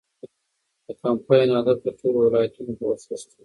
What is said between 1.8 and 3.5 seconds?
د ټولو ولایتونو پوښښ دی.